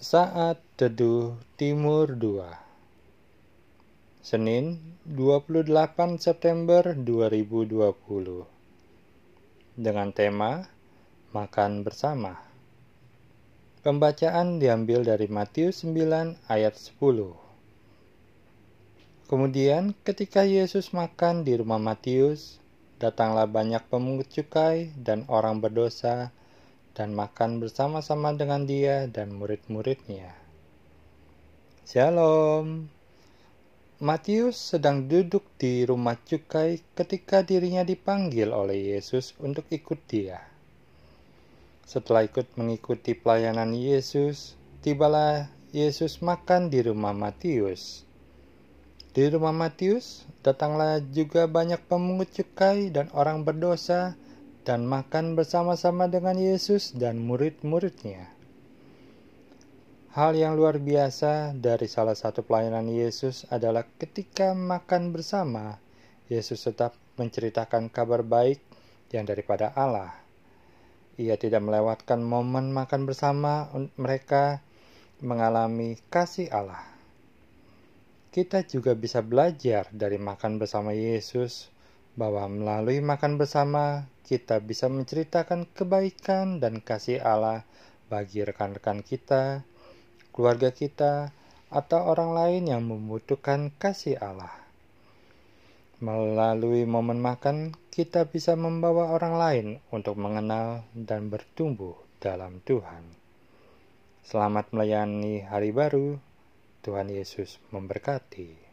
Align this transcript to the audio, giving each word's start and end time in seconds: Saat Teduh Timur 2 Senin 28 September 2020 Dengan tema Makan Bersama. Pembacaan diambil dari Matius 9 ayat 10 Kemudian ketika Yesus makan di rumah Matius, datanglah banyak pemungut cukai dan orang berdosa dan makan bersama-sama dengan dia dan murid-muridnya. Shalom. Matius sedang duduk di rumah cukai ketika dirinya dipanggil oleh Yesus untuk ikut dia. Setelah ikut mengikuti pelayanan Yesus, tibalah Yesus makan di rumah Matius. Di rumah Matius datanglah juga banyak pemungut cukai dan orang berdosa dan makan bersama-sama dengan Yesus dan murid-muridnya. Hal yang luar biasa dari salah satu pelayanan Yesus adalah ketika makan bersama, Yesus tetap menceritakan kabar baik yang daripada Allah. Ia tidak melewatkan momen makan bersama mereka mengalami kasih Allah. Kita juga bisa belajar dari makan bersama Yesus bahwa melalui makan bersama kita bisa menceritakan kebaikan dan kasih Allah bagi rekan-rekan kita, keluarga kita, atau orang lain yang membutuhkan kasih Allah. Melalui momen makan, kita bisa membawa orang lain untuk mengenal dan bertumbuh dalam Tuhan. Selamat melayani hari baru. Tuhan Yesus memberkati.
Saat 0.00 0.64
Teduh 0.80 1.36
Timur 1.60 2.16
2 2.16 2.40
Senin 4.24 4.96
28 5.04 5.68
September 6.16 6.96
2020 6.96 8.48
Dengan 9.76 10.08
tema 10.08 10.72
Makan 11.36 11.84
Bersama. 11.84 12.40
Pembacaan 13.84 14.56
diambil 14.56 15.04
dari 15.04 15.28
Matius 15.28 15.84
9 15.84 16.48
ayat 16.48 16.80
10 16.80 19.28
Kemudian 19.28 19.92
ketika 20.00 20.48
Yesus 20.48 20.96
makan 20.96 21.44
di 21.44 21.60
rumah 21.60 21.76
Matius, 21.76 22.56
datanglah 22.96 23.44
banyak 23.44 23.84
pemungut 23.92 24.32
cukai 24.32 24.96
dan 24.96 25.28
orang 25.28 25.60
berdosa 25.60 26.32
dan 26.94 27.14
makan 27.14 27.62
bersama-sama 27.62 28.34
dengan 28.34 28.66
dia 28.66 29.06
dan 29.06 29.34
murid-muridnya. 29.34 30.34
Shalom. 31.86 32.86
Matius 34.00 34.56
sedang 34.56 35.04
duduk 35.12 35.44
di 35.60 35.84
rumah 35.84 36.16
cukai 36.16 36.80
ketika 36.96 37.44
dirinya 37.44 37.84
dipanggil 37.84 38.48
oleh 38.48 38.96
Yesus 38.96 39.36
untuk 39.36 39.68
ikut 39.68 40.00
dia. 40.08 40.40
Setelah 41.84 42.24
ikut 42.24 42.48
mengikuti 42.56 43.12
pelayanan 43.12 43.76
Yesus, 43.76 44.56
tibalah 44.80 45.52
Yesus 45.74 46.24
makan 46.24 46.72
di 46.72 46.80
rumah 46.80 47.12
Matius. 47.12 48.08
Di 49.10 49.26
rumah 49.26 49.50
Matius 49.52 50.24
datanglah 50.46 51.02
juga 51.10 51.50
banyak 51.50 51.82
pemungut 51.84 52.30
cukai 52.30 52.94
dan 52.94 53.10
orang 53.10 53.42
berdosa 53.42 54.14
dan 54.70 54.86
makan 54.86 55.34
bersama-sama 55.34 56.06
dengan 56.06 56.38
Yesus 56.38 56.94
dan 56.94 57.18
murid-muridnya. 57.18 58.30
Hal 60.14 60.38
yang 60.38 60.54
luar 60.54 60.78
biasa 60.78 61.58
dari 61.58 61.90
salah 61.90 62.14
satu 62.14 62.46
pelayanan 62.46 62.86
Yesus 62.86 63.50
adalah 63.50 63.82
ketika 63.98 64.54
makan 64.54 65.10
bersama, 65.10 65.74
Yesus 66.30 66.62
tetap 66.62 66.94
menceritakan 67.18 67.90
kabar 67.90 68.22
baik 68.22 68.62
yang 69.10 69.26
daripada 69.26 69.74
Allah. 69.74 70.14
Ia 71.18 71.34
tidak 71.34 71.66
melewatkan 71.66 72.22
momen 72.22 72.70
makan 72.70 73.10
bersama 73.10 73.74
mereka 73.98 74.62
mengalami 75.18 75.98
kasih 76.14 76.46
Allah. 76.54 76.86
Kita 78.30 78.62
juga 78.62 78.94
bisa 78.94 79.18
belajar 79.18 79.90
dari 79.90 80.22
makan 80.22 80.62
bersama 80.62 80.94
Yesus 80.94 81.66
bahwa 82.14 82.46
melalui 82.46 83.02
makan 83.02 83.34
bersama 83.34 84.06
kita 84.30 84.62
bisa 84.62 84.86
menceritakan 84.86 85.66
kebaikan 85.74 86.62
dan 86.62 86.78
kasih 86.78 87.18
Allah 87.18 87.66
bagi 88.06 88.46
rekan-rekan 88.46 89.02
kita, 89.02 89.66
keluarga 90.30 90.70
kita, 90.70 91.34
atau 91.66 92.06
orang 92.06 92.30
lain 92.30 92.62
yang 92.70 92.86
membutuhkan 92.86 93.74
kasih 93.74 94.22
Allah. 94.22 94.54
Melalui 95.98 96.86
momen 96.86 97.18
makan, 97.18 97.74
kita 97.90 98.30
bisa 98.30 98.54
membawa 98.54 99.10
orang 99.10 99.34
lain 99.34 99.66
untuk 99.90 100.14
mengenal 100.14 100.86
dan 100.94 101.26
bertumbuh 101.26 101.98
dalam 102.22 102.62
Tuhan. 102.62 103.02
Selamat 104.22 104.70
melayani 104.70 105.42
hari 105.42 105.74
baru. 105.74 106.22
Tuhan 106.86 107.10
Yesus 107.10 107.58
memberkati. 107.74 108.69